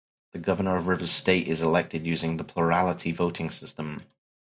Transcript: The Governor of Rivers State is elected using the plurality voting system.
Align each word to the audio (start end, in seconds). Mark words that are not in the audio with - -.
The 0.31 0.39
Governor 0.39 0.77
of 0.77 0.87
Rivers 0.87 1.11
State 1.11 1.47
is 1.47 1.61
elected 1.61 2.07
using 2.07 2.37
the 2.37 2.43
plurality 2.43 3.11
voting 3.11 3.51
system. 3.51 4.01